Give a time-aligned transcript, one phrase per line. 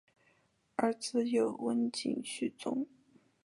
[0.77, 2.87] 儿子有温井续宗。